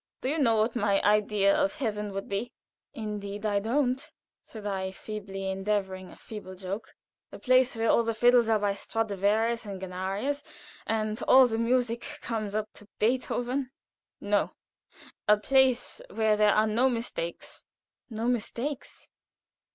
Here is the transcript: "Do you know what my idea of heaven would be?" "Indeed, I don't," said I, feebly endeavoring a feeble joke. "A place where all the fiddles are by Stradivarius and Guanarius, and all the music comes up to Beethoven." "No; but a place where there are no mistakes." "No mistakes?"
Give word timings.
"Do 0.21 0.29
you 0.29 0.39
know 0.39 0.55
what 0.55 0.75
my 0.75 0.99
idea 1.03 1.55
of 1.55 1.75
heaven 1.75 2.11
would 2.13 2.27
be?" 2.27 2.51
"Indeed, 2.91 3.45
I 3.45 3.59
don't," 3.59 4.11
said 4.41 4.65
I, 4.65 4.89
feebly 4.89 5.47
endeavoring 5.47 6.09
a 6.09 6.15
feeble 6.15 6.55
joke. 6.55 6.95
"A 7.31 7.37
place 7.37 7.75
where 7.75 7.87
all 7.91 8.01
the 8.01 8.15
fiddles 8.15 8.49
are 8.49 8.57
by 8.57 8.73
Stradivarius 8.73 9.67
and 9.67 9.79
Guanarius, 9.79 10.41
and 10.87 11.21
all 11.27 11.45
the 11.45 11.59
music 11.59 12.17
comes 12.19 12.55
up 12.55 12.73
to 12.73 12.87
Beethoven." 12.97 13.69
"No; 14.19 14.55
but 15.27 15.37
a 15.37 15.41
place 15.41 16.01
where 16.09 16.35
there 16.35 16.55
are 16.55 16.65
no 16.65 16.89
mistakes." 16.89 17.65
"No 18.09 18.27
mistakes?" 18.27 19.07